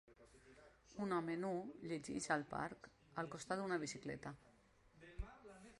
Un 1.05 1.13
home 1.17 1.35
nu 1.43 1.51
llegeix 1.91 2.29
al 2.37 2.45
parc 2.55 2.89
al 3.23 3.31
costat 3.35 3.61
d'una 3.63 3.79
bicicleta. 3.87 4.35